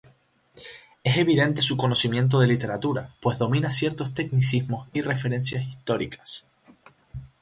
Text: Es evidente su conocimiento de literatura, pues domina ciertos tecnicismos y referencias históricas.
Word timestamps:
Es 1.03 1.17
evidente 1.17 1.61
su 1.61 1.77
conocimiento 1.77 2.39
de 2.39 2.47
literatura, 2.47 3.13
pues 3.21 3.37
domina 3.37 3.69
ciertos 3.69 4.15
tecnicismos 4.15 4.89
y 4.93 5.01
referencias 5.01 5.63
históricas. 5.67 6.47